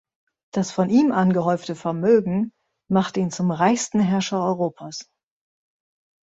Das 0.51 0.71
von 0.71 0.89
ihm 0.89 1.11
angehäufte 1.11 1.75
Vermögen 1.75 2.51
machte 2.89 3.19
ihn 3.19 3.29
zum 3.29 3.51
reichsten 3.51 3.99
Herrscher 3.99 4.43
Europas. 4.43 5.05